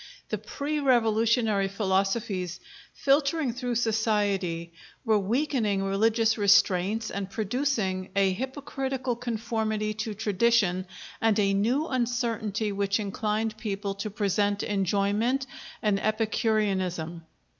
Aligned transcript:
The 0.29 0.39
pre 0.39 0.79
revolutionary 0.79 1.67
philosophies, 1.67 2.59
filtering 2.95 3.53
through 3.53 3.75
society, 3.75 4.73
were 5.05 5.19
weakening 5.19 5.83
religious 5.83 6.39
restraints 6.39 7.11
and 7.11 7.29
producing 7.29 8.09
a 8.15 8.31
hypocritical 8.33 9.15
conformity 9.15 9.93
to 9.93 10.15
tradition 10.15 10.87
and 11.21 11.37
a 11.37 11.53
new 11.53 11.85
uncertainty 11.87 12.71
which 12.71 12.99
inclined 12.99 13.57
people 13.57 13.93
to 13.93 14.09
present 14.09 14.63
enjoyment 14.63 15.45
and 15.83 15.99
epicureanism. 15.99 17.27